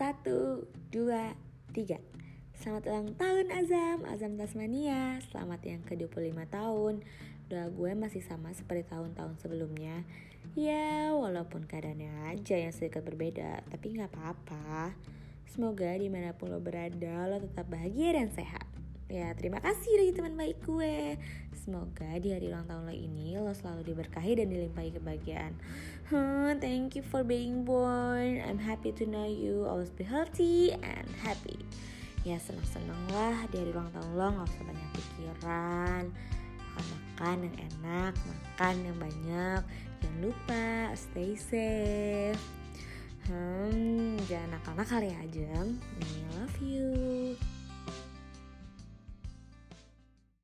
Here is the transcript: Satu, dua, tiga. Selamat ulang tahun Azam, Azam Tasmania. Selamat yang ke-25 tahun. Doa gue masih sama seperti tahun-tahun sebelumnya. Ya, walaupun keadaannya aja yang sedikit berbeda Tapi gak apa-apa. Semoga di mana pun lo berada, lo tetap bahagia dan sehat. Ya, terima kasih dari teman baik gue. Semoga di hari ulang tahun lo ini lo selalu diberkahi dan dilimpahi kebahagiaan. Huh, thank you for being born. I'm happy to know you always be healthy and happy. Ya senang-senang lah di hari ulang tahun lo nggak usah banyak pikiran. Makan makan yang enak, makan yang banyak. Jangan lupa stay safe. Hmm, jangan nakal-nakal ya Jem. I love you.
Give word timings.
Satu, 0.00 0.64
dua, 0.88 1.36
tiga. 1.76 2.00
Selamat 2.56 2.88
ulang 2.88 3.12
tahun 3.20 3.52
Azam, 3.52 4.08
Azam 4.08 4.32
Tasmania. 4.40 5.20
Selamat 5.28 5.60
yang 5.60 5.84
ke-25 5.84 6.40
tahun. 6.48 7.04
Doa 7.52 7.68
gue 7.68 7.92
masih 7.92 8.24
sama 8.24 8.48
seperti 8.56 8.88
tahun-tahun 8.88 9.36
sebelumnya. 9.44 10.08
Ya, 10.56 11.12
walaupun 11.12 11.68
keadaannya 11.68 12.32
aja 12.32 12.56
yang 12.56 12.72
sedikit 12.72 13.04
berbeda 13.04 13.60
Tapi 13.68 14.00
gak 14.00 14.08
apa-apa. 14.16 14.96
Semoga 15.44 15.92
di 15.92 16.08
mana 16.08 16.32
pun 16.32 16.48
lo 16.48 16.64
berada, 16.64 17.28
lo 17.28 17.36
tetap 17.36 17.68
bahagia 17.68 18.16
dan 18.16 18.32
sehat. 18.32 18.64
Ya, 19.12 19.36
terima 19.36 19.60
kasih 19.60 20.00
dari 20.00 20.16
teman 20.16 20.32
baik 20.32 20.64
gue. 20.64 21.20
Semoga 21.70 22.18
di 22.18 22.34
hari 22.34 22.50
ulang 22.50 22.66
tahun 22.66 22.82
lo 22.82 22.90
ini 22.90 23.38
lo 23.38 23.54
selalu 23.54 23.94
diberkahi 23.94 24.42
dan 24.42 24.50
dilimpahi 24.50 24.90
kebahagiaan. 24.90 25.54
Huh, 26.10 26.50
thank 26.58 26.98
you 26.98 27.02
for 27.06 27.22
being 27.22 27.62
born. 27.62 28.42
I'm 28.42 28.58
happy 28.58 28.90
to 28.98 29.06
know 29.06 29.22
you 29.22 29.70
always 29.70 29.94
be 29.94 30.02
healthy 30.02 30.74
and 30.74 31.06
happy. 31.22 31.62
Ya 32.26 32.42
senang-senang 32.42 32.98
lah 33.14 33.46
di 33.54 33.62
hari 33.62 33.70
ulang 33.70 33.86
tahun 33.94 34.18
lo 34.18 34.26
nggak 34.34 34.50
usah 34.50 34.64
banyak 34.66 34.88
pikiran. 34.98 36.04
Makan 36.58 36.86
makan 36.90 37.36
yang 37.46 37.56
enak, 37.62 38.12
makan 38.18 38.74
yang 38.82 38.98
banyak. 38.98 39.62
Jangan 40.02 40.18
lupa 40.26 40.66
stay 40.98 41.38
safe. 41.38 42.42
Hmm, 43.30 44.18
jangan 44.26 44.58
nakal-nakal 44.58 45.06
ya 45.06 45.22
Jem. 45.30 45.78
I 45.78 46.10
love 46.34 46.58
you. 46.66 47.19